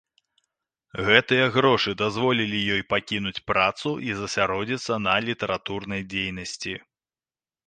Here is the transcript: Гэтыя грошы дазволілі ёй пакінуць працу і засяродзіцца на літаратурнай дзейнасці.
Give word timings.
Гэтыя 1.07 1.43
грошы 1.57 1.91
дазволілі 2.03 2.59
ёй 2.77 2.81
пакінуць 2.93 3.35
працу 3.51 3.89
і 4.09 4.17
засяродзіцца 4.23 4.93
на 5.05 5.15
літаратурнай 5.29 6.01
дзейнасці. 6.17 6.75